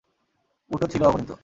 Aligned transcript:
উটও 0.71 0.87
ছিল 0.87 1.01
অগণিত। 1.03 1.31